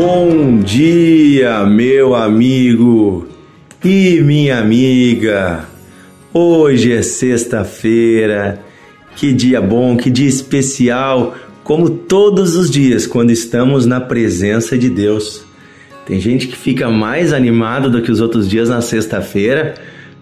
Bom 0.00 0.60
dia, 0.60 1.66
meu 1.66 2.14
amigo 2.14 3.26
e 3.84 4.20
minha 4.20 4.60
amiga. 4.60 5.64
Hoje 6.32 6.92
é 6.92 7.02
sexta-feira. 7.02 8.60
Que 9.16 9.32
dia 9.32 9.60
bom, 9.60 9.96
que 9.96 10.08
dia 10.08 10.28
especial, 10.28 11.34
como 11.64 11.90
todos 11.90 12.54
os 12.54 12.70
dias 12.70 13.08
quando 13.08 13.32
estamos 13.32 13.86
na 13.86 14.00
presença 14.00 14.78
de 14.78 14.88
Deus. 14.88 15.44
Tem 16.06 16.20
gente 16.20 16.46
que 16.46 16.56
fica 16.56 16.88
mais 16.88 17.32
animado 17.32 17.90
do 17.90 18.00
que 18.00 18.12
os 18.12 18.20
outros 18.20 18.48
dias 18.48 18.68
na 18.68 18.80
sexta-feira, 18.80 19.74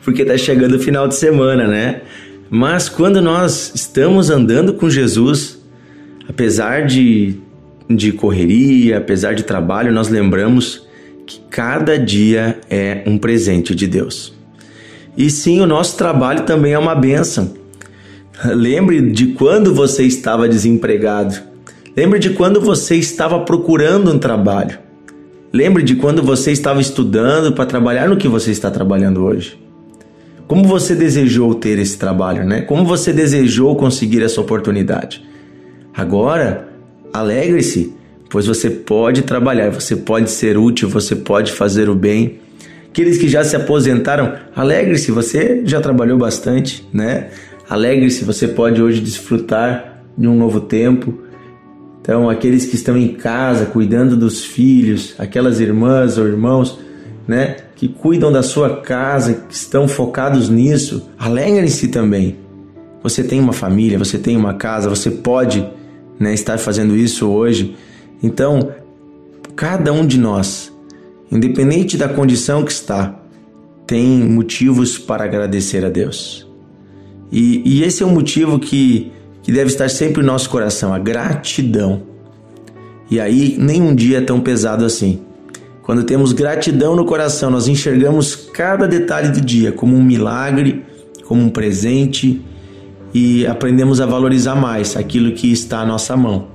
porque 0.03 0.23
está 0.23 0.39
chegando 0.39 0.77
o 0.77 0.81
final 0.81 1.07
de 1.07 1.17
semana, 1.17 1.69
né? 1.69 2.01
Mas 2.49 2.89
quando 2.89 3.21
nós 3.21 3.73
estamos 3.75 4.31
andando 4.31 4.73
com 4.73 4.89
Jesus, 4.89 5.61
apesar 6.27 6.87
de 6.87 7.45
de 7.89 8.13
correria, 8.13 8.99
apesar 8.99 9.35
de 9.35 9.43
trabalho, 9.43 9.93
nós 9.93 10.09
lembramos 10.09 10.87
que 11.27 11.41
cada 11.51 11.99
dia 11.99 12.61
é 12.71 13.03
um 13.07 13.19
presente 13.19 13.75
de 13.75 13.87
Deus. 13.87 14.35
E 15.17 15.31
sim, 15.31 15.61
o 15.61 15.67
nosso 15.67 15.97
trabalho 15.97 16.43
também 16.43 16.73
é 16.73 16.79
uma 16.79 16.95
benção. 16.95 17.55
Lembre 18.45 19.11
de 19.11 19.29
quando 19.29 19.75
você 19.75 20.05
estava 20.05 20.49
desempregado. 20.49 21.37
Lembre 21.97 22.19
de 22.19 22.31
quando 22.31 22.61
você 22.61 22.97
estava 22.97 23.41
procurando 23.41 24.13
um 24.13 24.19
trabalho. 24.19 24.79
Lembre 25.53 25.83
de 25.83 25.97
quando 25.97 26.23
você 26.23 26.53
estava 26.53 26.81
estudando 26.81 27.53
para 27.53 27.65
trabalhar 27.65 28.09
no 28.09 28.19
que 28.19 28.29
você 28.29 28.51
está 28.51 28.71
trabalhando 28.71 29.25
hoje. 29.25 29.59
Como 30.47 30.65
você 30.65 30.95
desejou 30.95 31.55
ter 31.55 31.79
esse 31.79 31.97
trabalho, 31.97 32.45
né? 32.45 32.61
Como 32.61 32.85
você 32.85 33.13
desejou 33.13 33.75
conseguir 33.75 34.23
essa 34.23 34.41
oportunidade. 34.41 35.25
Agora, 35.95 36.66
Alegre-se, 37.17 37.95
pois 38.29 38.47
você 38.47 38.69
pode 38.69 39.23
trabalhar, 39.23 39.71
você 39.71 39.97
pode 39.97 40.31
ser 40.31 40.59
útil, 40.59 40.87
você 40.87 41.17
pode 41.17 41.51
fazer 41.51 41.89
o 41.89 41.95
bem. 41.95 42.41
Aqueles 42.91 43.17
que 43.17 43.27
já 43.27 43.43
se 43.43 43.57
aposentaram, 43.57 44.35
alegre-se, 44.55 45.11
você 45.11 45.63
já 45.65 45.81
trabalhou 45.81 46.19
bastante, 46.19 46.87
né? 46.93 47.29
Alegre-se, 47.71 48.23
você 48.23 48.47
pode 48.47 48.83
hoje 48.83 49.01
desfrutar 49.01 50.03
de 50.17 50.29
um 50.29 50.37
novo 50.37 50.61
tempo. 50.61 51.15
Então, 52.03 52.29
aqueles 52.29 52.67
que 52.67 52.77
estão 52.77 52.99
em 52.99 53.09
casa 53.09 53.65
cuidando 53.65 54.15
dos 54.15 54.45
filhos, 54.45 55.15
aquelas 55.19 55.59
irmãs 55.59 56.19
ou 56.19 56.27
irmãos, 56.27 56.79
né, 57.27 57.57
que 57.75 57.89
cuidam 57.89 58.31
da 58.31 58.43
sua 58.43 58.83
casa, 58.83 59.43
que 59.49 59.55
estão 59.55 59.89
focados 59.89 60.51
nisso, 60.51 61.11
alegrem-se 61.19 61.89
também. 61.89 62.37
Você 63.03 63.25
tem 63.25 63.41
uma 63.41 63.55
família, 63.55 63.99
você 63.99 64.19
tem 64.19 64.37
uma 64.37 64.53
casa, 64.53 64.91
você 64.91 65.11
pode 65.11 65.67
né, 66.19 66.35
estar 66.35 66.59
fazendo 66.59 66.97
isso 66.97 67.29
hoje. 67.29 67.77
Então, 68.23 68.71
cada 69.55 69.93
um 69.93 70.07
de 70.07 70.19
nós, 70.19 70.73
independente 71.31 71.97
da 71.97 72.09
condição 72.09 72.65
que 72.65 72.73
está, 72.73 73.15
tem 73.87 74.19
motivos 74.25 74.99
para 74.99 75.25
agradecer 75.25 75.85
a 75.85 75.89
Deus. 75.89 76.47
E, 77.31 77.63
e 77.65 77.83
esse 77.83 78.03
é 78.03 78.07
um 78.07 78.13
motivo 78.13 78.59
que, 78.59 79.13
que 79.43 79.53
deve 79.53 79.71
estar 79.71 79.89
sempre 79.89 80.23
no 80.23 80.29
nosso 80.29 80.51
coração, 80.51 80.93
a 80.93 80.99
gratidão. 80.99 82.03
E 83.11 83.21
aí, 83.21 83.57
nenhum 83.59 83.95
dia 83.95 84.19
é 84.19 84.21
tão 84.21 84.41
pesado 84.41 84.85
assim. 84.85 85.21
Quando 85.83 86.03
temos 86.03 86.33
gratidão 86.33 86.97
no 86.97 87.05
coração, 87.05 87.49
nós 87.49 87.69
enxergamos 87.69 88.35
cada 88.35 88.89
detalhe 88.89 89.29
do 89.29 89.41
dia 89.41 89.71
como 89.71 89.97
um 89.97 90.03
milagre, 90.03 90.85
como 91.25 91.41
um 91.41 91.49
presente 91.49 92.43
e 93.17 93.47
aprendemos 93.47 93.99
a 93.99 94.05
valorizar 94.05 94.55
mais 94.55 94.95
aquilo 94.95 95.33
que 95.33 95.51
está 95.51 95.81
à 95.81 95.87
nossa 95.87 96.15
mão. 96.15 96.49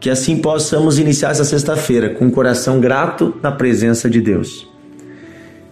Que 0.00 0.10
assim 0.10 0.38
possamos 0.38 0.98
iniciar 0.98 1.30
essa 1.30 1.44
sexta-feira 1.44 2.10
com 2.10 2.24
um 2.24 2.30
coração 2.32 2.80
grato 2.80 3.32
na 3.40 3.52
presença 3.52 4.10
de 4.10 4.20
Deus. 4.20 4.68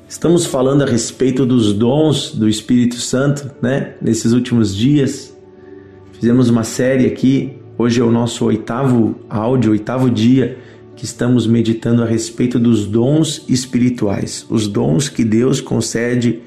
Estamos 0.09 0.47
falando 0.47 0.83
a 0.83 0.87
respeito 0.87 1.45
dos 1.45 1.73
dons 1.73 2.31
do 2.33 2.49
Espírito 2.49 3.01
Santo, 3.01 3.51
né? 3.61 3.95
Nesses 4.01 4.33
últimos 4.33 4.77
dias, 4.77 5.37
fizemos 6.13 6.49
uma 6.49 6.63
série 6.63 7.07
aqui. 7.07 7.59
Hoje 7.77 8.01
é 8.01 8.05
o 8.05 8.13
nosso 8.13 8.45
oitavo 8.45 9.17
áudio, 9.29 9.73
oitavo 9.73 10.09
dia 10.09 10.57
que 10.95 11.05
estamos 11.05 11.49
meditando 11.49 12.05
a 12.05 12.07
respeito 12.07 12.61
dos 12.61 12.87
dons 12.87 13.45
espirituais, 13.49 14.47
os 14.49 14.69
dons 14.69 15.09
que 15.09 15.25
Deus 15.25 15.61
concede 15.61 16.43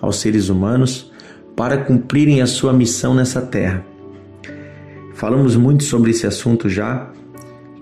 aos 0.00 0.16
seres 0.16 0.48
humanos 0.48 1.12
para 1.58 1.76
cumprirem 1.76 2.40
a 2.40 2.46
sua 2.46 2.72
missão 2.72 3.12
nessa 3.12 3.42
terra. 3.42 3.84
Falamos 5.12 5.56
muito 5.56 5.82
sobre 5.82 6.12
esse 6.12 6.24
assunto 6.24 6.68
já. 6.68 7.10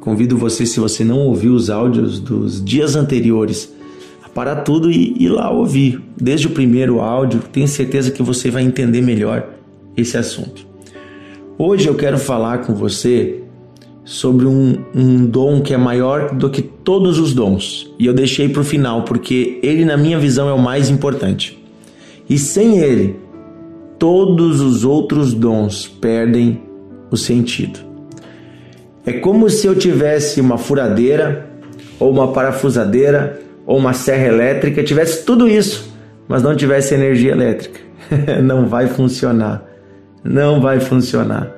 Convido 0.00 0.38
você, 0.38 0.64
se 0.64 0.80
você 0.80 1.04
não 1.04 1.18
ouviu 1.18 1.52
os 1.52 1.68
áudios 1.68 2.18
dos 2.18 2.64
dias 2.64 2.96
anteriores, 2.96 3.70
a 4.24 4.30
parar 4.30 4.62
tudo 4.62 4.90
e 4.90 5.22
ir 5.22 5.28
lá 5.28 5.50
ouvir. 5.50 6.00
Desde 6.16 6.46
o 6.46 6.50
primeiro 6.50 7.02
áudio, 7.02 7.42
tenho 7.52 7.68
certeza 7.68 8.10
que 8.10 8.22
você 8.22 8.50
vai 8.50 8.62
entender 8.62 9.02
melhor 9.02 9.46
esse 9.94 10.16
assunto. 10.16 10.66
Hoje 11.58 11.86
eu 11.86 11.96
quero 11.96 12.16
falar 12.16 12.62
com 12.62 12.74
você 12.74 13.42
sobre 14.06 14.46
um, 14.46 14.78
um 14.94 15.26
dom 15.26 15.60
que 15.60 15.74
é 15.74 15.76
maior 15.76 16.34
do 16.34 16.48
que 16.48 16.62
todos 16.62 17.18
os 17.18 17.34
dons. 17.34 17.92
E 17.98 18.06
eu 18.06 18.14
deixei 18.14 18.48
para 18.48 18.62
o 18.62 18.64
final, 18.64 19.02
porque 19.02 19.60
ele, 19.62 19.84
na 19.84 19.98
minha 19.98 20.18
visão, 20.18 20.48
é 20.48 20.52
o 20.54 20.58
mais 20.58 20.88
importante. 20.88 21.62
E 22.28 22.38
sem 22.38 22.78
ele, 22.78 23.25
todos 23.98 24.60
os 24.60 24.84
outros 24.84 25.32
dons 25.34 25.86
perdem 25.86 26.62
o 27.10 27.16
sentido. 27.16 27.80
É 29.04 29.12
como 29.12 29.48
se 29.48 29.66
eu 29.66 29.74
tivesse 29.74 30.40
uma 30.40 30.58
furadeira, 30.58 31.46
ou 31.98 32.10
uma 32.10 32.32
parafusadeira, 32.32 33.40
ou 33.64 33.78
uma 33.78 33.92
serra 33.92 34.26
elétrica, 34.26 34.82
tivesse 34.82 35.24
tudo 35.24 35.48
isso, 35.48 35.92
mas 36.28 36.42
não 36.42 36.56
tivesse 36.56 36.94
energia 36.94 37.32
elétrica. 37.32 37.80
não 38.42 38.66
vai 38.66 38.88
funcionar. 38.88 39.64
Não 40.22 40.60
vai 40.60 40.80
funcionar. 40.80 41.50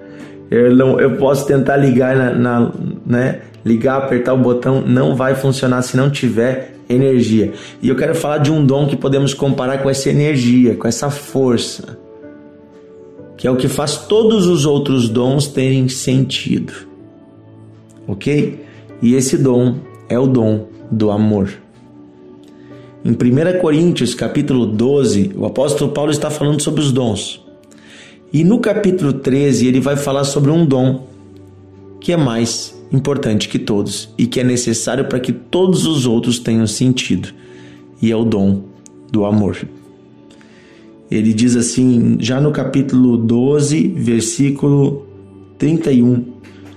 Eu, 0.50 0.74
não, 0.74 1.00
eu 1.00 1.16
posso 1.16 1.46
tentar 1.46 1.76
ligar 1.76 2.16
na, 2.16 2.34
na, 2.34 2.72
né? 3.06 3.40
Ligar, 3.64 3.98
apertar 3.98 4.34
o 4.34 4.38
botão, 4.38 4.82
não 4.82 5.14
vai 5.14 5.34
funcionar 5.34 5.82
se 5.82 5.96
não 5.96 6.08
tiver 6.08 6.74
energia. 6.88 7.52
E 7.82 7.88
eu 7.88 7.96
quero 7.96 8.14
falar 8.14 8.38
de 8.38 8.50
um 8.50 8.64
dom 8.64 8.86
que 8.86 8.96
podemos 8.96 9.34
comparar 9.34 9.78
com 9.78 9.90
essa 9.90 10.08
energia, 10.08 10.74
com 10.74 10.86
essa 10.86 11.10
força 11.10 11.98
que 13.38 13.46
é 13.46 13.50
o 13.50 13.56
que 13.56 13.68
faz 13.68 13.96
todos 13.96 14.46
os 14.46 14.66
outros 14.66 15.08
dons 15.08 15.46
terem 15.46 15.88
sentido. 15.88 16.72
Ok? 18.06 18.64
E 19.00 19.14
esse 19.14 19.38
dom 19.38 19.76
é 20.08 20.18
o 20.18 20.26
dom 20.26 20.66
do 20.90 21.10
amor. 21.12 21.48
Em 23.04 23.12
1 23.12 23.60
Coríntios, 23.60 24.12
capítulo 24.12 24.66
12, 24.66 25.32
o 25.36 25.46
apóstolo 25.46 25.92
Paulo 25.92 26.10
está 26.10 26.28
falando 26.28 26.60
sobre 26.60 26.80
os 26.80 26.90
dons. 26.90 27.40
E 28.32 28.42
no 28.42 28.58
capítulo 28.58 29.12
13, 29.12 29.68
ele 29.68 29.80
vai 29.80 29.96
falar 29.96 30.24
sobre 30.24 30.50
um 30.50 30.66
dom 30.66 31.06
que 32.00 32.12
é 32.12 32.16
mais 32.16 32.76
importante 32.92 33.48
que 33.48 33.58
todos 33.58 34.12
e 34.18 34.26
que 34.26 34.40
é 34.40 34.44
necessário 34.44 35.04
para 35.04 35.20
que 35.20 35.32
todos 35.32 35.86
os 35.86 36.06
outros 36.06 36.40
tenham 36.40 36.66
sentido, 36.66 37.28
e 38.02 38.10
é 38.10 38.16
o 38.16 38.24
dom 38.24 38.64
do 39.12 39.24
amor. 39.24 39.56
Ele 41.10 41.32
diz 41.32 41.56
assim, 41.56 42.16
já 42.20 42.40
no 42.40 42.52
capítulo 42.52 43.16
12, 43.16 43.88
versículo 43.88 45.06
31, 45.56 46.24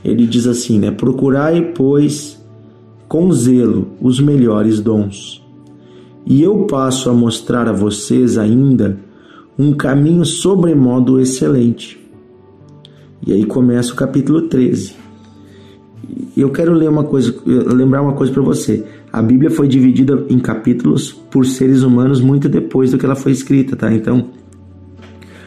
ele 0.04 0.26
diz 0.26 0.48
assim, 0.48 0.80
né? 0.80 0.90
Procurai, 0.90 1.74
pois, 1.76 2.42
com 3.08 3.32
zelo 3.32 3.90
os 4.02 4.20
melhores 4.22 4.80
dons. 4.80 5.44
E 6.26 6.42
eu 6.42 6.66
passo 6.66 7.10
a 7.10 7.14
mostrar 7.14 7.68
a 7.68 7.74
vocês 7.74 8.38
ainda 8.38 8.98
um 9.58 9.74
caminho 9.74 10.24
sobremodo 10.24 11.20
excelente. 11.20 12.00
E 13.26 13.34
aí 13.34 13.46
começa 13.46 13.94
o 13.94 13.96
capítulo 13.96 14.44
13. 14.44 14.96
Eu 16.36 16.50
quero 16.52 16.74
ler 16.74 16.90
uma 16.90 17.04
coisa, 17.04 17.36
lembrar 17.46 18.02
uma 18.02 18.14
coisa 18.14 18.32
para 18.32 18.42
você. 18.42 18.84
A 19.12 19.22
Bíblia 19.22 19.52
foi 19.52 19.68
dividida 19.68 20.26
em 20.30 20.40
capítulos 20.40 21.12
por 21.12 21.46
seres 21.46 21.84
humanos 21.84 22.22
muito 22.22 22.48
depois 22.48 22.92
do 22.92 22.98
que 22.98 23.06
ela 23.06 23.16
foi 23.16 23.34
escrita, 23.34 23.76
tá? 23.76 23.94
Então, 23.94 24.30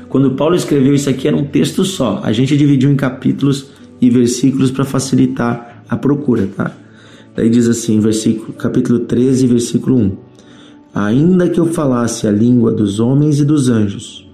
quando 0.09 0.33
Paulo 0.33 0.55
escreveu 0.55 0.95
isso 0.95 1.09
aqui 1.09 1.27
era 1.27 1.37
um 1.37 1.47
texto 1.47 1.85
só. 1.85 2.21
A 2.23 2.31
gente 2.31 2.57
dividiu 2.57 2.91
em 2.91 2.97
capítulos 2.97 3.71
e 4.01 4.11
versículos 4.11 4.71
para 4.71 4.85
facilitar 4.85 5.83
a 5.89 5.97
procura, 5.97 6.47
tá? 6.55 6.73
Daí 7.35 7.49
diz 7.49 7.67
assim, 7.67 7.99
versículo, 8.01 8.53
capítulo 8.53 9.01
13, 9.01 9.47
versículo 9.47 9.97
1. 9.97 10.13
Ainda 10.95 11.49
que 11.49 11.59
eu 11.59 11.67
falasse 11.67 12.29
a 12.29 12.31
língua 12.31 12.71
dos 12.71 13.01
homens 13.01 13.41
e 13.41 13.45
dos 13.45 13.69
anjos, 13.69 14.31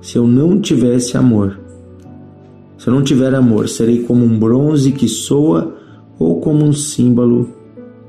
se 0.00 0.16
eu 0.16 0.26
não 0.26 0.60
tivesse 0.60 1.16
amor, 1.16 1.60
se 2.78 2.88
eu 2.88 2.94
não 2.94 3.02
tiver 3.02 3.34
amor, 3.34 3.68
serei 3.68 4.02
como 4.02 4.24
um 4.24 4.38
bronze 4.38 4.92
que 4.92 5.08
soa 5.08 5.76
ou 6.18 6.40
como 6.40 6.64
um 6.64 6.72
símbolo 6.72 7.54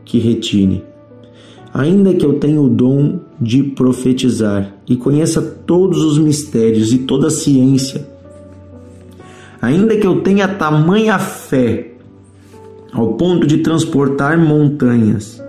que 0.07 0.18
retine. 0.18 0.83
Ainda 1.74 2.13
que 2.13 2.25
eu 2.25 2.39
tenha 2.39 2.59
o 2.59 2.69
dom 2.69 3.19
de 3.39 3.62
profetizar 3.62 4.74
e 4.88 4.95
conheça 4.95 5.42
todos 5.42 6.04
os 6.04 6.18
mistérios 6.18 6.92
e 6.92 7.00
toda 7.00 7.27
a 7.27 7.30
ciência, 7.30 8.07
ainda 9.62 9.95
que 9.98 10.07
eu 10.07 10.21
tenha 10.21 10.48
tamanha 10.48 11.19
fé 11.19 11.92
ao 12.92 13.13
ponto 13.13 13.45
de 13.45 13.57
transportar 13.57 14.39
montanhas. 14.39 15.44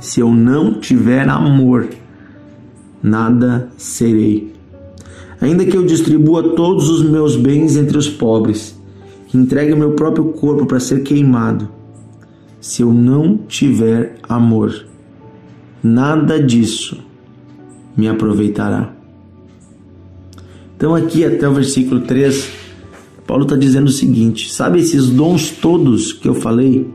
Se 0.00 0.20
eu 0.20 0.30
não 0.30 0.74
tiver 0.80 1.28
amor, 1.28 1.88
nada 3.00 3.70
serei. 3.78 4.52
Ainda 5.40 5.64
que 5.64 5.76
eu 5.76 5.86
distribua 5.86 6.54
todos 6.54 6.90
os 6.90 7.02
meus 7.02 7.36
bens 7.36 7.76
entre 7.76 7.96
os 7.96 8.08
pobres, 8.08 8.78
entregue 9.32 9.72
o 9.72 9.76
meu 9.76 9.92
próprio 9.92 10.24
corpo 10.32 10.66
para 10.66 10.80
ser 10.80 11.02
queimado, 11.02 11.68
se 12.62 12.80
eu 12.80 12.92
não 12.92 13.38
tiver 13.38 14.14
amor, 14.22 14.86
nada 15.82 16.40
disso 16.40 16.96
me 17.96 18.08
aproveitará. 18.08 18.94
Então, 20.76 20.94
aqui 20.94 21.24
até 21.24 21.48
o 21.48 21.52
versículo 21.52 22.02
3, 22.02 22.48
Paulo 23.26 23.42
está 23.42 23.56
dizendo 23.56 23.88
o 23.88 23.92
seguinte: 23.92 24.52
sabe 24.52 24.78
esses 24.78 25.10
dons 25.10 25.50
todos 25.50 26.12
que 26.12 26.28
eu 26.28 26.34
falei? 26.34 26.88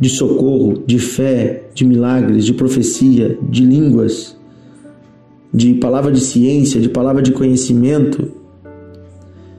De 0.00 0.08
socorro, 0.08 0.82
de 0.86 0.98
fé, 0.98 1.68
de 1.74 1.84
milagres, 1.84 2.46
de 2.46 2.54
profecia, 2.54 3.38
de 3.42 3.66
línguas, 3.66 4.34
de 5.52 5.74
palavra 5.74 6.10
de 6.10 6.20
ciência, 6.20 6.80
de 6.80 6.88
palavra 6.88 7.20
de 7.20 7.32
conhecimento. 7.32 8.32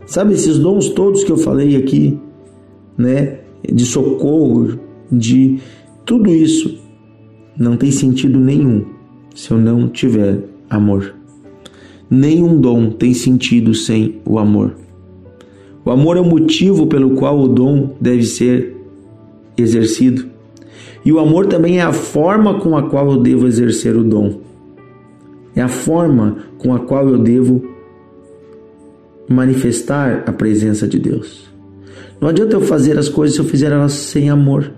Sabe 0.07 0.33
esses 0.33 0.57
dons 0.57 0.89
todos 0.89 1.24
que 1.24 1.31
eu 1.31 1.38
falei 1.38 1.75
aqui, 1.75 2.19
né? 2.98 3.42
De 3.63 3.86
socorro, 3.86 4.80
de 5.12 5.59
tudo 6.06 6.33
isso 6.33 6.80
não 7.57 7.75
tem 7.75 7.92
sentido 7.92 8.39
nenhum 8.39 8.86
se 9.36 9.51
eu 9.51 9.57
não 9.57 9.88
tiver 9.88 10.44
amor. 10.69 11.13
Nenhum 12.09 12.59
dom 12.59 12.92
tem 12.92 13.13
sentido 13.13 13.74
sem 13.74 14.21
o 14.25 14.39
amor. 14.39 14.75
O 15.83 15.92
amor 15.92 16.18
é 16.18 16.21
o 16.21 16.25
motivo 16.25 16.88
pelo 16.88 17.12
qual 17.12 17.39
o 17.39 17.48
dom 17.48 17.95
deve 18.00 18.24
ser 18.24 18.75
exercido. 19.57 20.25
E 21.03 21.12
o 21.12 21.19
amor 21.19 21.48
também 21.48 21.80
é 21.80 21.81
a 21.81 21.94
forma 21.94 22.60
com 22.60 22.75
a 22.75 22.89
qual 22.89 23.12
eu 23.12 23.18
devo 23.18 23.48
exercer 23.48 23.95
o 23.95 24.03
dom. 24.03 24.42
É 25.56 25.62
a 25.62 25.68
forma 25.68 26.38
com 26.57 26.74
a 26.74 26.80
qual 26.80 27.07
eu 27.07 27.18
devo 27.18 27.63
manifestar 29.30 30.24
a 30.25 30.31
presença 30.31 30.88
de 30.88 31.00
Deus. 31.00 31.46
Não 32.19 32.29
adianta 32.29 32.55
eu 32.55 32.61
fazer 32.61 32.97
as 32.97 33.09
coisas 33.09 33.35
se 33.35 33.41
eu 33.41 33.45
fizer 33.45 33.71
elas 33.71 33.93
sem 33.93 34.29
amor, 34.29 34.71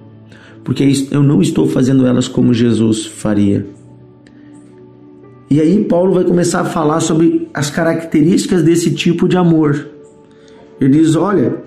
porque 0.64 0.92
eu 1.12 1.24
não 1.24 1.42
estou 1.42 1.68
fazendo 1.68 2.06
elas 2.06 2.28
como 2.28 2.54
Jesus 2.54 3.06
faria. 3.06 3.66
E 5.50 5.60
aí 5.60 5.84
Paulo 5.86 6.14
vai 6.14 6.24
começar 6.24 6.62
a 6.62 6.66
falar 6.66 7.00
sobre 7.00 7.48
as 7.54 7.72
características 7.72 8.62
desse 8.62 8.94
tipo 8.94 9.28
de 9.28 9.36
amor. 9.36 9.88
Ele 10.80 11.00
diz, 11.00 11.16
olha, 11.16 11.58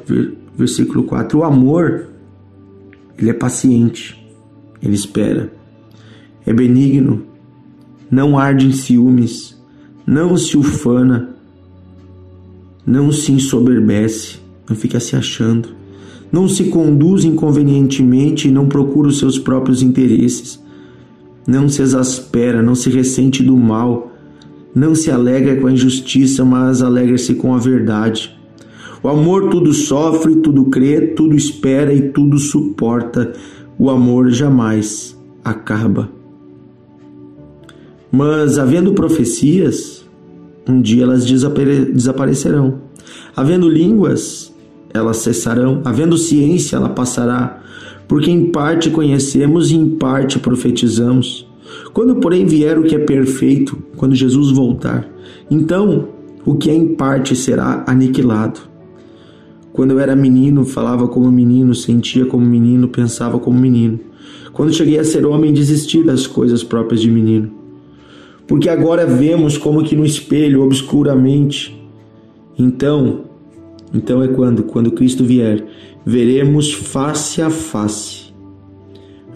versículo 0.56 1.04
4, 1.04 1.38
o 1.38 1.44
amor 1.44 2.06
ele 3.18 3.30
é 3.30 3.34
paciente, 3.34 4.18
ele 4.82 4.94
espera, 4.94 5.52
é 6.46 6.52
benigno, 6.52 7.24
não 8.10 8.38
arde 8.38 8.66
em 8.66 8.72
ciúmes, 8.72 9.60
não 10.06 10.36
se 10.36 10.56
ufana, 10.56 11.36
não 12.84 13.12
se 13.12 13.32
ensoberbece, 13.32 14.41
não 14.68 14.76
fica 14.76 15.00
se 15.00 15.16
achando, 15.16 15.70
não 16.30 16.48
se 16.48 16.64
conduz 16.64 17.24
inconvenientemente 17.24 18.48
e 18.48 18.50
não 18.50 18.68
procura 18.68 19.08
os 19.08 19.18
seus 19.18 19.38
próprios 19.38 19.82
interesses 19.82 20.62
não 21.46 21.68
se 21.68 21.82
exaspera, 21.82 22.62
não 22.62 22.74
se 22.74 22.90
ressente 22.90 23.42
do 23.42 23.56
mal, 23.56 24.12
não 24.74 24.94
se 24.94 25.10
alegra 25.10 25.56
com 25.56 25.66
a 25.66 25.72
injustiça, 25.72 26.44
mas 26.44 26.82
alegra-se 26.82 27.34
com 27.34 27.54
a 27.54 27.58
verdade. 27.58 28.36
O 29.02 29.08
amor 29.08 29.50
tudo 29.50 29.72
sofre, 29.72 30.36
tudo 30.36 30.66
crê, 30.66 31.08
tudo 31.08 31.34
espera 31.34 31.92
e 31.92 32.10
tudo 32.10 32.38
suporta. 32.38 33.32
O 33.76 33.90
amor 33.90 34.30
jamais 34.30 35.18
acaba. 35.44 36.08
Mas, 38.10 38.58
havendo 38.58 38.92
profecias, 38.92 40.06
um 40.68 40.80
dia 40.80 41.02
elas 41.02 41.24
desaparecerão. 41.24 42.82
Havendo 43.34 43.68
línguas, 43.68 44.51
elas 44.94 45.18
cessarão. 45.18 45.80
Havendo 45.84 46.16
ciência, 46.16 46.76
ela 46.76 46.88
passará 46.88 47.62
porque 48.12 48.30
em 48.30 48.50
parte 48.50 48.90
conhecemos 48.90 49.70
e 49.70 49.76
em 49.76 49.88
parte 49.88 50.38
profetizamos. 50.38 51.46
Quando, 51.92 52.16
porém, 52.16 52.44
vier 52.44 52.78
o 52.78 52.82
que 52.82 52.94
é 52.94 52.98
perfeito, 52.98 53.78
quando 53.96 54.14
Jesus 54.14 54.50
voltar, 54.50 55.08
então 55.50 56.08
o 56.44 56.54
que 56.56 56.70
é 56.70 56.74
em 56.74 56.88
parte 56.88 57.34
será 57.34 57.84
aniquilado. 57.86 58.60
Quando 59.72 59.92
eu 59.92 59.98
era 59.98 60.14
menino, 60.14 60.64
falava 60.64 61.08
como 61.08 61.32
menino, 61.32 61.74
sentia 61.74 62.26
como 62.26 62.44
menino, 62.44 62.88
pensava 62.88 63.38
como 63.38 63.58
menino. 63.58 63.98
Quando 64.52 64.74
cheguei 64.74 64.98
a 64.98 65.04
ser 65.04 65.24
homem, 65.24 65.52
desisti 65.52 66.02
das 66.02 66.26
coisas 66.26 66.62
próprias 66.62 67.00
de 67.00 67.10
menino. 67.10 67.50
Porque 68.46 68.68
agora 68.68 69.06
vemos 69.06 69.56
como 69.56 69.82
que 69.82 69.96
no 69.96 70.04
espelho, 70.04 70.62
obscuramente. 70.62 71.74
Então, 72.58 73.22
então 73.94 74.22
é 74.22 74.28
quando, 74.28 74.62
quando 74.62 74.92
Cristo 74.92 75.24
vier, 75.24 75.64
veremos 76.04 76.72
face 76.72 77.42
a 77.42 77.50
face. 77.50 78.32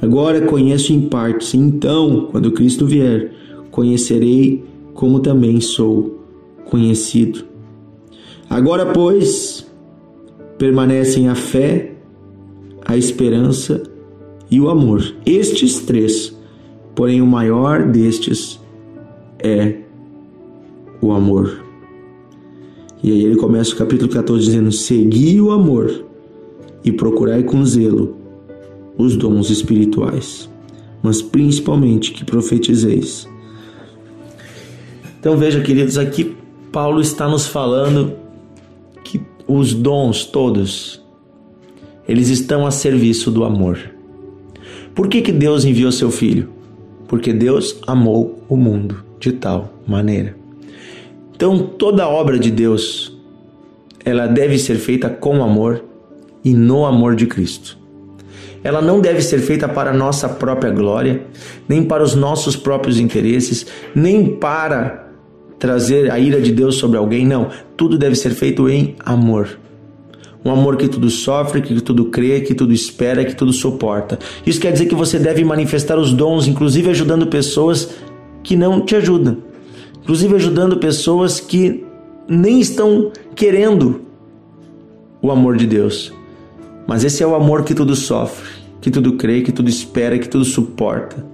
Agora 0.00 0.41
conheço 0.43 0.93
em 0.93 1.03
partes, 1.08 1.55
então, 1.55 2.29
quando 2.31 2.53
Cristo 2.53 2.87
vier, 2.87 3.32
conhecerei 3.70 4.64
como 4.94 5.20
também 5.20 5.61
sou 5.61 6.20
conhecido. 6.64 7.44
Agora, 8.49 8.87
pois, 8.87 9.67
permanecem 10.58 11.29
a 11.29 11.35
fé, 11.35 11.93
a 12.85 12.97
esperança 12.97 13.82
e 14.50 14.61
o 14.61 14.69
amor. 14.69 15.03
Estes 15.25 15.81
três, 15.81 16.37
porém 16.94 17.20
o 17.20 17.26
maior 17.26 17.87
destes 17.87 18.61
é 19.38 19.81
o 21.00 21.12
amor. 21.12 21.65
E 23.06 23.12
aí 23.12 23.25
ele 23.25 23.37
começa 23.37 23.73
o 23.73 23.76
capítulo 23.76 24.11
14 24.11 24.44
dizendo: 24.44 24.73
Segui 24.73 25.41
o 25.41 25.53
amor 25.53 26.05
e 26.85 26.91
procurai 26.91 27.44
com 27.44 27.64
zelo 27.64 28.17
os 28.99 29.17
dons 29.17 29.49
espirituais, 29.49 30.50
mas 31.00 31.23
principalmente 31.23 32.11
que 32.11 32.25
profetizeis. 32.25 33.29
Então 35.20 35.37
veja, 35.37 35.61
queridos, 35.61 35.97
aqui 35.97 36.37
Paulo 36.73 37.00
está 37.00 37.29
nos 37.29 37.47
falando 37.47 38.12
que 39.05 39.20
os 39.47 39.73
dons 39.73 40.25
todos 40.25 41.01
eles 42.08 42.29
estão 42.29 42.67
a 42.67 42.72
serviço 42.72 43.31
do 43.31 43.44
amor. 43.44 43.79
Por 44.96 45.06
que, 45.06 45.22
que 45.22 45.31
Deus 45.31 45.65
enviou 45.65 45.93
seu 45.93 46.10
filho? 46.10 46.48
Porque 47.06 47.32
Deus 47.32 47.79
amou 47.86 48.43
o 48.48 48.56
mundo 48.56 49.05
de 49.20 49.31
tal 49.31 49.72
maneira. 49.86 50.45
Então 51.36 51.58
toda 51.58 52.08
obra 52.08 52.38
de 52.38 52.50
Deus 52.50 53.14
ela 54.02 54.26
deve 54.26 54.58
ser 54.58 54.76
feita 54.76 55.10
com 55.10 55.43
amor 55.43 55.84
e 56.43 56.55
no 56.55 56.86
amor 56.86 57.14
de 57.14 57.26
Cristo. 57.26 57.76
Ela 58.64 58.81
não 58.81 59.00
deve 59.00 59.20
ser 59.20 59.40
feita 59.40 59.69
para 59.69 59.93
nossa 59.93 60.28
própria 60.28 60.70
glória, 60.70 61.26
nem 61.69 61.82
para 61.82 62.02
os 62.02 62.14
nossos 62.14 62.56
próprios 62.56 62.98
interesses, 62.98 63.66
nem 63.94 64.26
para 64.36 65.08
trazer 65.58 66.10
a 66.10 66.19
ira 66.19 66.40
de 66.40 66.52
Deus 66.52 66.76
sobre 66.76 66.96
alguém, 66.96 67.26
não. 67.26 67.50
Tudo 67.76 67.98
deve 67.98 68.14
ser 68.14 68.31
feito 68.31 68.69
em 68.69 68.96
amor. 69.05 69.58
Um 70.44 70.50
amor 70.50 70.76
que 70.76 70.88
tudo 70.88 71.10
sofre, 71.10 71.60
que 71.60 71.81
tudo 71.81 72.06
crê, 72.06 72.40
que 72.40 72.55
tudo 72.55 72.72
espera, 72.72 73.24
que 73.24 73.34
tudo 73.34 73.52
suporta. 73.52 74.19
Isso 74.46 74.60
quer 74.60 74.72
dizer 74.72 74.86
que 74.86 74.94
você 74.94 75.19
deve 75.19 75.44
manifestar 75.44 75.98
os 75.98 76.12
dons, 76.12 76.46
inclusive 76.46 76.90
ajudando 76.90 77.26
pessoas 77.26 77.90
que 78.43 78.56
não 78.56 78.81
te 78.81 78.94
ajudam. 78.96 79.38
Inclusive 80.06 80.36
ajudando 80.36 80.77
pessoas 80.77 81.41
que 81.41 81.84
nem 82.29 82.60
estão 82.60 83.10
querendo 83.34 84.03
o 85.20 85.32
amor 85.32 85.56
de 85.56 85.67
Deus. 85.67 86.13
Mas 86.86 87.03
esse 87.03 87.25
é 87.25 87.27
o 87.27 87.34
amor 87.34 87.65
que 87.65 87.75
tudo 87.75 87.96
sofre, 87.96 88.48
que 88.81 88.89
tudo 88.89 89.15
crê, 89.15 89.43
que 89.43 89.51
tudo 89.51 89.69
espera, 89.69 90.17
que 90.17 90.29
tudo 90.29 90.44
suporta. 90.44 91.27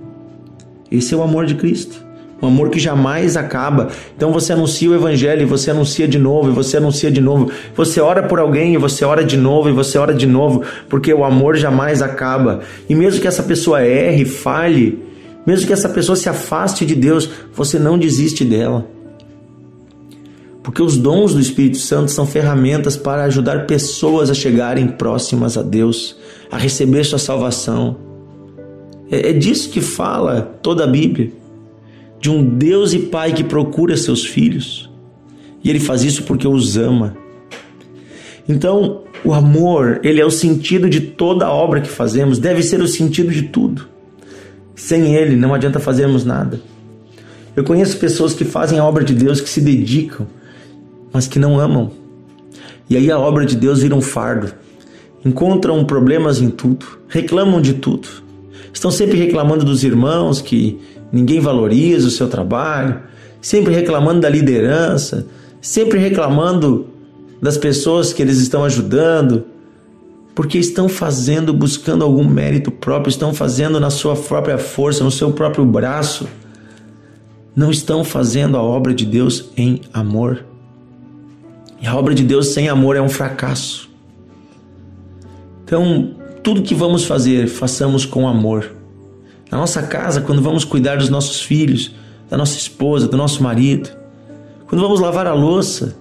Esse 0.91 1.13
é 1.13 1.17
o 1.19 1.23
amor 1.23 1.45
de 1.45 1.55
Cristo. 1.55 2.03
Um 2.41 2.47
amor 2.47 2.71
que 2.71 2.79
jamais 2.79 3.37
acaba. 3.37 3.89
Então 4.17 4.33
você 4.33 4.55
anuncia 4.55 4.89
o 4.89 4.95
evangelho, 4.95 5.43
e 5.43 5.45
você 5.45 5.71
anuncia 5.71 6.09
de 6.09 6.19
novo, 6.19 6.49
e 6.49 6.53
você 6.55 6.79
anuncia 6.79 7.11
de 7.11 7.21
novo. 7.21 7.53
Você 7.77 8.01
ora 8.01 8.23
por 8.23 8.39
alguém, 8.39 8.73
e 8.73 8.79
você 8.79 9.05
ora 9.05 9.23
de 9.23 9.37
novo, 9.37 9.69
e 9.69 9.73
você 9.73 9.99
ora 9.99 10.15
de 10.15 10.27
novo, 10.27 10.63
porque 10.89 11.13
o 11.13 11.27
amor 11.27 11.57
jamais 11.57 12.01
acaba. 12.01 12.61
E 12.89 12.95
mesmo 12.95 13.21
que 13.21 13.29
essa 13.29 13.43
pessoa 13.43 13.85
erre, 13.85 14.25
falhe, 14.25 15.12
mesmo 15.47 15.67
que 15.67 15.73
essa 15.73 15.89
pessoa 15.89 16.17
se 16.17 16.29
afaste 16.29 16.87
de 16.87 16.95
Deus, 16.95 17.29
você 17.55 17.79
não 17.79 17.99
desiste 17.99 18.45
dela. 18.45 18.87
Porque 20.63 20.83
os 20.83 20.97
dons 20.97 21.35
do 21.35 21.41
Espírito 21.41 21.79
Santo 21.79 22.11
são 22.11 22.25
ferramentas 22.25 22.97
para 22.97 23.25
ajudar 23.25 23.67
pessoas 23.67 24.31
a 24.31 24.35
chegarem 24.35 24.87
próximas 24.87 25.59
a 25.59 25.63
Deus, 25.63 26.17
a 26.51 26.57
receber 26.57 27.05
sua 27.05 27.19
salvação. 27.19 27.97
É, 29.11 29.31
é 29.31 29.33
disso 29.33 29.71
que 29.71 29.81
fala 29.81 30.43
toda 30.63 30.85
a 30.85 30.87
Bíblia. 30.87 31.33
De 32.21 32.31
um 32.31 32.45
Deus 32.45 32.93
e 32.93 33.01
Pai 33.01 33.33
que 33.33 33.43
procura 33.43 33.97
seus 33.97 34.25
filhos. 34.25 34.89
E 35.65 35.69
ele 35.69 35.81
faz 35.81 36.05
isso 36.05 36.23
porque 36.23 36.47
os 36.47 36.77
ama. 36.77 37.17
Então, 38.49 39.03
O 39.25 39.33
amor, 39.33 40.01
ele 40.03 40.21
é 40.21 40.27
o 40.27 40.31
sentido 40.31 40.91
de 40.91 41.01
toda 41.01 41.49
obra 41.49 41.81
que 41.81 41.89
fazemos, 41.89 42.39
deve 42.39 42.63
ser 42.63 42.81
o 42.81 42.89
sentido 42.89 43.31
de 43.31 43.43
tudo. 43.43 43.87
Sem 44.83 45.15
ele 45.15 45.37
não 45.37 45.55
adianta 45.55 45.79
fazermos 45.79 46.25
nada. 46.25 46.61
Eu 47.55 47.63
conheço 47.63 47.99
pessoas 47.99 48.35
que 48.35 48.45
fazem 48.45 48.81
a 48.81 48.85
obra 48.85 49.05
de 49.05 49.15
Deus, 49.15 49.41
que 49.41 49.49
se 49.49 49.61
dedicam, 49.61 50.27
mas 51.13 51.29
que 51.29 51.39
não 51.39 51.57
amam. 51.57 51.93
E 52.91 52.97
aí 52.97 53.09
a 53.09 53.17
obra 53.17 53.47
de 53.47 53.55
Deus 53.55 53.81
vira 53.81 53.95
um 53.95 54.01
fardo. 54.01 54.53
Encontram 55.25 55.85
problemas 55.85 56.41
em 56.41 56.51
tudo, 56.51 56.85
reclamam 57.07 57.61
de 57.61 57.75
tudo. 57.75 58.09
Estão 58.73 58.91
sempre 58.91 59.17
reclamando 59.17 59.65
dos 59.65 59.85
irmãos 59.85 60.43
que 60.43 60.81
ninguém 61.13 61.39
valoriza 61.39 62.09
o 62.09 62.11
seu 62.11 62.29
trabalho, 62.29 63.03
sempre 63.41 63.73
reclamando 63.73 64.23
da 64.23 64.29
liderança, 64.29 65.25
sempre 65.61 66.01
reclamando 66.01 66.89
das 67.41 67.57
pessoas 67.57 68.13
que 68.13 68.21
eles 68.21 68.39
estão 68.39 68.65
ajudando, 68.65 69.45
porque 70.35 70.59
estão 70.59 70.89
fazendo, 70.89 71.53
buscando 71.53 72.05
algum 72.05 72.25
mérito 72.25 72.71
próprio, 72.71 73.11
estão 73.11 73.35
fazendo 73.35 73.79
na 73.79 73.91
sua 73.91 74.17
própria 74.17 74.59
força, 74.59 75.05
no 75.05 75.11
seu 75.11 75.33
próprio 75.33 75.65
braço. 75.65 76.27
Não 77.55 77.71
estão 77.71 78.03
fazendo 78.03 78.57
a 78.57 78.63
obra 78.63 78.95
de 78.95 79.05
Deus 79.05 79.51
em 79.57 79.83
amor. 79.93 80.45
E 81.81 81.87
a 81.87 81.95
obra 81.95 82.15
de 82.15 82.23
Deus 82.23 82.49
sem 82.49 82.69
amor 82.69 82.97
é 82.97 83.03
um 83.03 83.09
fracasso. 83.09 83.91
Então, 85.65 86.15
tudo 86.43 86.63
que 86.63 86.75
vamos 86.75 87.05
fazer, 87.05 87.47
façamos 87.49 88.07
com 88.07 88.27
amor. 88.27 88.73
Na 89.51 89.59
nossa 89.59 89.83
casa, 89.83 90.23
quando 90.23 90.41
vamos 90.41 90.65
cuidar 90.65 90.97
dos 90.97 91.11
nossos 91.11 91.43
filhos, 91.43 91.95
da 92.31 92.39
nossa 92.39 92.57
esposa, 92.57 93.07
do 93.07 93.19
nosso 93.19 93.43
marido, 93.43 93.91
quando 94.67 94.81
vamos 94.81 95.01
lavar 95.01 95.27
a 95.27 95.35
louça, 95.35 95.95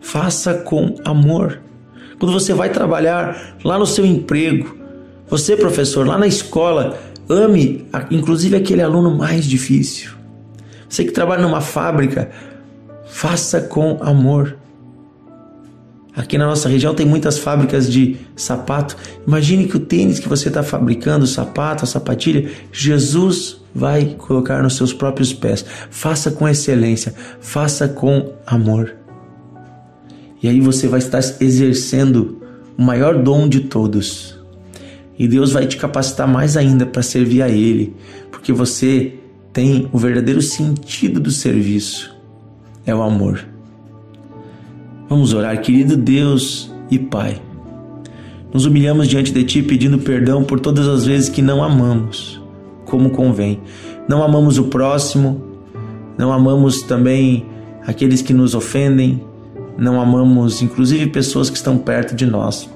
faça 0.00 0.54
com 0.54 0.94
amor. 1.04 1.60
Quando 2.18 2.32
você 2.32 2.52
vai 2.52 2.70
trabalhar 2.70 3.56
lá 3.64 3.78
no 3.78 3.86
seu 3.86 4.04
emprego, 4.04 4.76
você, 5.28 5.56
professor, 5.56 6.06
lá 6.06 6.18
na 6.18 6.26
escola, 6.26 6.98
ame 7.28 7.86
inclusive 8.10 8.56
aquele 8.56 8.82
aluno 8.82 9.16
mais 9.16 9.44
difícil. 9.44 10.12
Você 10.88 11.04
que 11.04 11.12
trabalha 11.12 11.42
numa 11.42 11.60
fábrica, 11.60 12.30
faça 13.06 13.60
com 13.60 13.98
amor. 14.00 14.56
Aqui 16.16 16.36
na 16.36 16.46
nossa 16.46 16.68
região 16.68 16.94
tem 16.94 17.06
muitas 17.06 17.38
fábricas 17.38 17.90
de 17.92 18.16
sapato. 18.34 18.96
Imagine 19.26 19.68
que 19.68 19.76
o 19.76 19.80
tênis 19.80 20.18
que 20.18 20.28
você 20.28 20.48
está 20.48 20.64
fabricando, 20.64 21.24
o 21.24 21.28
sapato, 21.28 21.84
a 21.84 21.86
sapatilha, 21.86 22.50
Jesus 22.72 23.60
vai 23.72 24.16
colocar 24.18 24.60
nos 24.62 24.76
seus 24.76 24.92
próprios 24.92 25.32
pés. 25.32 25.64
Faça 25.90 26.30
com 26.32 26.48
excelência, 26.48 27.14
faça 27.40 27.86
com 27.86 28.32
amor. 28.44 28.97
E 30.42 30.48
aí 30.48 30.60
você 30.60 30.86
vai 30.86 30.98
estar 30.98 31.20
exercendo 31.40 32.38
o 32.76 32.82
maior 32.82 33.22
dom 33.22 33.48
de 33.48 33.60
todos. 33.60 34.38
E 35.18 35.26
Deus 35.26 35.52
vai 35.52 35.66
te 35.66 35.76
capacitar 35.76 36.28
mais 36.28 36.56
ainda 36.56 36.86
para 36.86 37.02
servir 37.02 37.42
a 37.42 37.48
Ele, 37.48 37.94
porque 38.30 38.52
você 38.52 39.14
tem 39.52 39.88
o 39.92 39.98
verdadeiro 39.98 40.40
sentido 40.40 41.18
do 41.18 41.30
serviço 41.30 42.18
é 42.90 42.94
o 42.94 43.02
amor. 43.02 43.44
Vamos 45.08 45.34
orar, 45.34 45.60
querido 45.60 45.96
Deus 45.96 46.72
e 46.90 46.98
Pai. 46.98 47.40
Nos 48.52 48.64
humilhamos 48.64 49.08
diante 49.08 49.32
de 49.32 49.44
Ti 49.44 49.62
pedindo 49.62 49.98
perdão 49.98 50.42
por 50.42 50.58
todas 50.58 50.88
as 50.88 51.04
vezes 51.04 51.28
que 51.28 51.42
não 51.42 51.62
amamos 51.62 52.40
como 52.86 53.10
convém. 53.10 53.60
Não 54.08 54.22
amamos 54.22 54.58
o 54.58 54.64
próximo, 54.64 55.42
não 56.16 56.32
amamos 56.32 56.80
também 56.82 57.44
aqueles 57.86 58.22
que 58.22 58.32
nos 58.32 58.54
ofendem, 58.54 59.22
não 59.78 60.00
amamos, 60.00 60.60
inclusive, 60.60 61.06
pessoas 61.06 61.48
que 61.48 61.56
estão 61.56 61.78
perto 61.78 62.12
de 62.16 62.26
nós. 62.26 62.68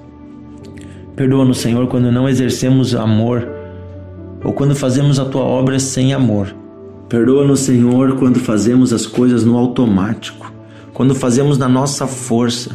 Perdoa-nos, 1.16 1.58
Senhor, 1.58 1.88
quando 1.88 2.12
não 2.12 2.28
exercemos 2.28 2.94
amor 2.94 3.48
ou 4.44 4.52
quando 4.52 4.76
fazemos 4.76 5.18
a 5.18 5.24
tua 5.24 5.42
obra 5.42 5.80
sem 5.80 6.14
amor. 6.14 6.54
Perdoa-nos, 7.08 7.58
Senhor, 7.58 8.16
quando 8.16 8.38
fazemos 8.38 8.92
as 8.92 9.04
coisas 9.04 9.44
no 9.44 9.58
automático, 9.58 10.52
quando 10.94 11.12
fazemos 11.12 11.58
na 11.58 11.68
nossa 11.68 12.06
força, 12.06 12.70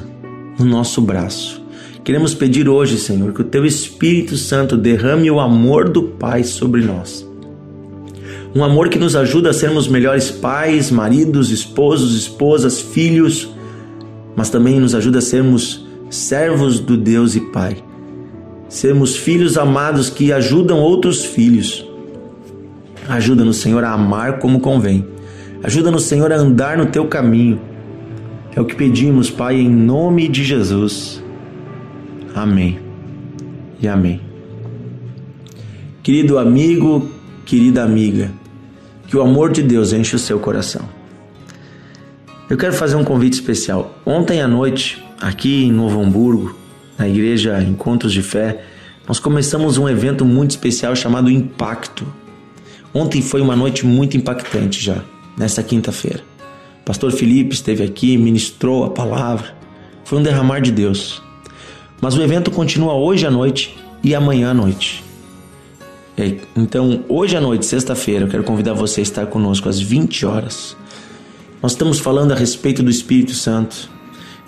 no 0.59 0.65
nosso 0.65 1.01
braço. 1.01 1.63
Queremos 2.03 2.33
pedir 2.33 2.67
hoje, 2.67 2.97
Senhor, 2.97 3.31
que 3.31 3.41
o 3.41 3.45
teu 3.45 3.65
Espírito 3.65 4.35
Santo 4.35 4.75
derrame 4.75 5.31
o 5.31 5.39
amor 5.39 5.87
do 5.87 6.03
Pai 6.03 6.43
sobre 6.43 6.81
nós. 6.81 7.25
Um 8.53 8.63
amor 8.63 8.89
que 8.89 8.99
nos 8.99 9.15
ajuda 9.15 9.51
a 9.51 9.53
sermos 9.53 9.87
melhores 9.87 10.31
pais, 10.31 10.91
maridos, 10.91 11.49
esposos, 11.49 12.13
esposas, 12.13 12.81
filhos 12.81 13.55
mas 14.37 14.51
também 14.51 14.79
nos 14.79 14.93
ajuda 14.93 15.17
a 15.17 15.21
sermos 15.21 15.83
servos 16.11 16.79
do 16.79 16.95
Deus 16.95 17.35
e 17.35 17.41
Pai. 17.41 17.83
Sermos 18.69 19.17
filhos 19.17 19.57
amados 19.57 20.11
que 20.11 20.31
ajudam 20.31 20.77
outros 20.77 21.25
filhos. 21.25 21.83
Ajuda-nos, 23.09 23.57
Senhor, 23.57 23.83
a 23.83 23.91
amar 23.91 24.37
como 24.37 24.59
convém. 24.59 25.07
Ajuda-nos, 25.63 26.03
Senhor, 26.03 26.31
a 26.31 26.37
andar 26.37 26.77
no 26.77 26.85
teu 26.85 27.07
caminho. 27.07 27.59
É 28.55 28.61
o 28.61 28.65
que 28.65 28.75
pedimos, 28.75 29.31
Pai, 29.31 29.55
em 29.55 29.69
nome 29.69 30.27
de 30.27 30.43
Jesus. 30.43 31.23
Amém 32.35 32.77
e 33.81 33.87
amém. 33.87 34.21
Querido 36.03 36.37
amigo, 36.37 37.09
querida 37.43 37.83
amiga, 37.83 38.31
que 39.07 39.17
o 39.17 39.21
amor 39.21 39.51
de 39.51 39.63
Deus 39.63 39.93
enche 39.93 40.15
o 40.15 40.19
seu 40.19 40.39
coração. 40.39 40.96
Eu 42.49 42.55
quero 42.55 42.71
fazer 42.71 42.95
um 42.95 43.03
convite 43.03 43.33
especial. 43.33 43.99
Ontem 44.05 44.41
à 44.41 44.47
noite, 44.47 45.03
aqui 45.19 45.65
em 45.65 45.71
Novo 45.71 46.01
Hamburgo, 46.01 46.55
na 46.97 47.05
igreja 47.05 47.61
Encontros 47.61 48.13
de 48.13 48.23
Fé, 48.23 48.63
nós 49.05 49.19
começamos 49.19 49.77
um 49.77 49.87
evento 49.89 50.23
muito 50.23 50.51
especial 50.51 50.95
chamado 50.95 51.29
Impacto. 51.29 52.07
Ontem 52.93 53.21
foi 53.21 53.41
uma 53.41 53.53
noite 53.53 53.85
muito 53.85 54.15
impactante 54.15 54.81
já, 54.81 55.03
nessa 55.37 55.61
quinta-feira. 55.61 56.21
Pastor 56.85 57.11
Felipe 57.11 57.53
esteve 57.53 57.83
aqui, 57.83 58.17
ministrou 58.17 58.85
a 58.85 58.91
palavra. 58.91 59.53
Foi 60.05 60.17
um 60.17 60.23
derramar 60.23 60.61
de 60.61 60.71
Deus. 60.71 61.21
Mas 61.99 62.15
o 62.15 62.21
evento 62.21 62.49
continua 62.49 62.93
hoje 62.93 63.27
à 63.27 63.31
noite 63.31 63.77
e 64.01 64.15
amanhã 64.15 64.51
à 64.51 64.53
noite. 64.53 65.03
Então, 66.55 67.03
hoje 67.09 67.35
à 67.35 67.41
noite, 67.41 67.65
sexta-feira, 67.65 68.23
eu 68.23 68.29
quero 68.29 68.45
convidar 68.45 68.73
você 68.73 69.01
a 69.01 69.03
estar 69.03 69.25
conosco 69.25 69.67
às 69.67 69.81
20 69.81 70.25
horas 70.25 70.77
nós 71.61 71.71
estamos 71.71 71.99
falando 71.99 72.31
a 72.31 72.35
respeito 72.35 72.83
do 72.83 72.89
Espírito 72.89 73.33
Santo 73.33 73.89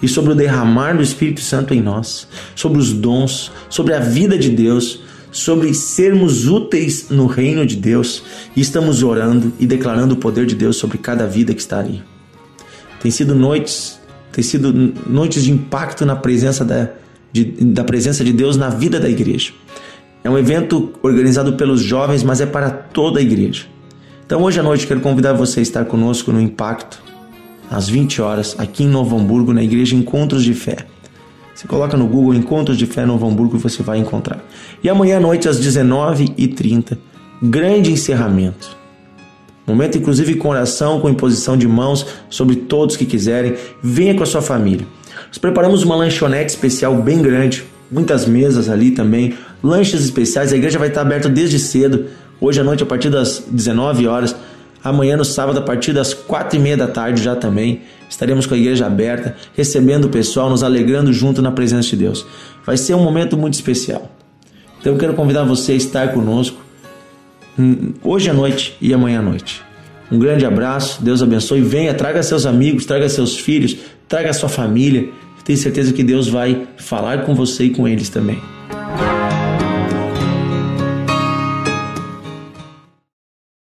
e 0.02 0.08
sobre 0.08 0.32
o 0.32 0.36
derramar 0.36 0.96
do 0.96 1.04
Espírito 1.04 1.42
Santo 1.42 1.74
em 1.74 1.82
nós, 1.82 2.28
sobre 2.56 2.80
os 2.80 2.94
dons, 2.94 3.52
sobre 3.70 3.94
a 3.94 4.00
vida 4.00 4.38
de 4.38 4.50
Deus, 4.50 5.02
sobre 5.32 5.74
sermos 5.74 6.48
úteis 6.48 7.10
no 7.10 7.28
reino 7.28 7.66
de 7.66 7.76
Deus 7.76 8.24
e 8.56 8.62
estamos 8.62 9.04
orando 9.04 9.54
e 9.60 9.66
declarando 9.66 10.16
o 10.16 10.18
poder 10.18 10.46
de 10.46 10.56
Deus 10.56 10.78
sobre 10.78 10.98
cada 10.98 11.26
vida 11.28 11.54
que 11.54 11.62
está 11.62 11.80
ali. 11.80 12.02
Tem 13.02 13.12
sido 13.12 13.36
noites, 13.36 14.00
tem 14.32 14.44
sido 14.44 14.74
noites 15.08 15.44
de 15.44 15.52
impacto 15.52 16.06
na 16.06 16.16
presença 16.16 16.64
da, 16.64 16.90
de, 17.32 17.46
da 17.46 17.84
presença 17.84 18.24
de 18.24 18.34
Deus 18.34 18.58
na 18.58 18.70
vida 18.70 19.00
da 19.00 19.10
igreja. 19.10 19.52
É 20.24 20.30
um 20.30 20.38
evento 20.38 20.94
organizado 21.02 21.54
pelos 21.54 21.82
jovens, 21.82 22.24
mas 22.24 22.42
é 22.42 22.46
para 22.46 22.70
toda 22.70 23.20
a 23.20 23.22
igreja. 23.22 23.66
Então 24.30 24.44
hoje 24.44 24.60
à 24.60 24.64
noite 24.64 24.86
quero 24.86 25.00
convidar 25.00 25.34
você 25.34 25.60
a 25.60 25.64
estar 25.64 25.86
conosco 25.86 26.32
no 26.32 26.40
Impacto, 26.40 27.02
às 27.68 27.90
20 27.90 28.22
horas, 28.22 28.56
aqui 28.60 28.84
em 28.84 28.88
Novo 28.88 29.18
Hamburgo, 29.18 29.52
na 29.52 29.64
Igreja 29.64 29.96
Encontros 29.96 30.44
de 30.44 30.54
Fé. 30.54 30.86
Você 31.56 31.68
coloca 31.68 31.98
no 31.98 32.06
Google 32.06 32.36
Encontros 32.36 32.78
de 32.78 32.86
Fé 32.86 33.08
Novo 33.08 33.28
Hamburgo 33.28 33.58
e 33.58 33.60
você 33.60 33.82
vai 33.82 33.98
encontrar. 33.98 34.40
E 34.84 34.88
amanhã 34.88 35.18
à 35.18 35.20
noite, 35.20 35.50
às 35.50 35.60
19h30, 35.60 36.96
grande 37.42 37.92
encerramento. 37.92 38.78
Momento, 39.66 39.98
inclusive, 39.98 40.36
com 40.36 40.50
oração, 40.50 41.00
com 41.00 41.10
imposição 41.10 41.58
de 41.58 41.68
mãos 41.68 42.06
sobre 42.30 42.56
todos 42.56 42.96
que 42.96 43.08
quiserem. 43.08 43.56
Venha 43.82 44.14
com 44.14 44.22
a 44.22 44.28
sua 44.28 44.44
família. 44.44 44.86
Nós 45.28 45.40
preparamos 45.40 45.82
uma 45.82 45.96
lanchonete 45.96 46.52
especial 46.52 46.96
bem 47.02 47.20
grande, 47.20 47.64
muitas 47.92 48.28
mesas 48.28 48.70
ali 48.70 48.92
também, 48.92 49.34
lanches 49.64 50.04
especiais. 50.04 50.54
A 50.54 50.56
igreja 50.56 50.78
vai 50.78 50.90
estar 50.90 51.02
aberta 51.02 51.28
desde 51.28 51.58
cedo 51.58 52.06
Hoje 52.42 52.62
à 52.62 52.64
noite, 52.64 52.84
a 52.84 52.86
partir 52.86 53.10
das 53.10 53.44
19 53.50 54.08
horas. 54.08 54.36
Amanhã, 54.82 55.18
no 55.18 55.26
sábado, 55.26 55.60
a 55.60 55.62
partir 55.62 55.92
das 55.92 56.14
quatro 56.14 56.58
e 56.58 56.62
meia 56.62 56.78
da 56.78 56.88
tarde, 56.88 57.22
já 57.22 57.36
também 57.36 57.82
estaremos 58.10 58.46
com 58.46 58.54
a 58.54 58.58
igreja 58.58 58.86
aberta, 58.86 59.36
recebendo 59.54 60.06
o 60.06 60.10
pessoal, 60.10 60.50
nos 60.50 60.64
alegrando 60.64 61.12
junto 61.12 61.42
na 61.42 61.52
presença 61.52 61.90
de 61.90 61.98
Deus. 61.98 62.26
Vai 62.66 62.78
ser 62.78 62.94
um 62.94 63.04
momento 63.04 63.38
muito 63.38 63.56
especial. 63.56 64.10
Então, 64.80 64.94
eu 64.94 64.98
quero 64.98 65.14
convidar 65.14 65.44
você 65.44 65.74
a 65.74 65.76
estar 65.76 66.14
conosco 66.14 66.58
hum, 67.58 67.94
hoje 68.02 68.30
à 68.30 68.34
noite 68.34 68.78
e 68.80 68.94
amanhã 68.94 69.20
à 69.20 69.22
noite. 69.22 69.62
Um 70.10 70.18
grande 70.18 70.46
abraço, 70.46 71.04
Deus 71.04 71.22
abençoe. 71.22 71.62
Venha, 71.62 71.94
traga 71.94 72.24
seus 72.24 72.46
amigos, 72.46 72.86
traga 72.86 73.10
seus 73.10 73.36
filhos, 73.38 73.76
traga 74.08 74.32
sua 74.32 74.50
família. 74.50 75.10
Tenho 75.44 75.60
certeza 75.60 75.92
que 75.92 76.04
Deus 76.04 76.28
vai 76.28 76.68
falar 76.78 77.26
com 77.26 77.36
você 77.36 77.66
e 77.66 77.70
com 77.72 77.88
eles 77.88 78.08
também. 78.08 78.40